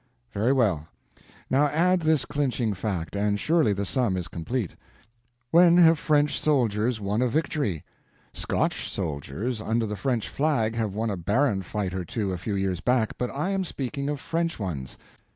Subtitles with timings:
[0.31, 0.87] "Very well.
[1.47, 4.75] Now add this clinching fact, and surely the sum is complete:
[5.51, 7.83] When have French soldiers won a victory?
[8.33, 12.55] Scotch soldiers, under the French flag, have won a barren fight or two a few
[12.55, 14.97] years back, but I am speaking of French ones.